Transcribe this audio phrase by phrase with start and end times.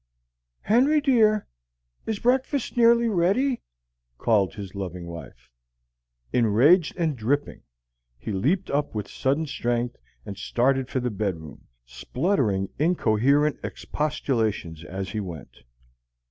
[0.61, 1.45] "Henry dear,
[2.07, 3.61] is breakfast nearly ready?"
[4.17, 5.51] called his loving wife.
[6.33, 7.61] Enraged and dripping,
[8.17, 15.09] he leaped up with sudden strength, and started for the bedroom, spluttering incoherent expostulations as
[15.11, 15.57] he went.